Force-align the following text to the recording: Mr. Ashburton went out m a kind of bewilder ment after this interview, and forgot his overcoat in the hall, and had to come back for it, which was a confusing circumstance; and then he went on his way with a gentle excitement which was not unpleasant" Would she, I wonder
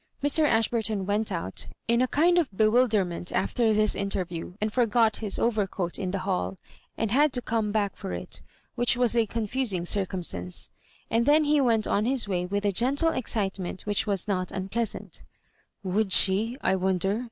Mr. 0.23 0.43
Ashburton 0.45 1.05
went 1.05 1.31
out 1.31 1.67
m 1.87 2.01
a 2.01 2.07
kind 2.07 2.39
of 2.39 2.49
bewilder 2.49 3.05
ment 3.05 3.31
after 3.31 3.71
this 3.71 3.93
interview, 3.93 4.55
and 4.59 4.73
forgot 4.73 5.17
his 5.17 5.37
overcoat 5.37 5.99
in 5.99 6.09
the 6.09 6.17
hall, 6.25 6.57
and 6.97 7.11
had 7.11 7.31
to 7.33 7.39
come 7.39 7.71
back 7.71 7.95
for 7.95 8.11
it, 8.11 8.41
which 8.73 8.97
was 8.97 9.15
a 9.15 9.27
confusing 9.27 9.85
circumstance; 9.85 10.71
and 11.11 11.27
then 11.27 11.43
he 11.43 11.61
went 11.61 11.85
on 11.85 12.05
his 12.05 12.27
way 12.27 12.47
with 12.47 12.65
a 12.65 12.71
gentle 12.71 13.09
excitement 13.09 13.85
which 13.85 14.07
was 14.07 14.27
not 14.27 14.51
unpleasant" 14.51 15.21
Would 15.83 16.11
she, 16.13 16.57
I 16.61 16.75
wonder 16.77 17.19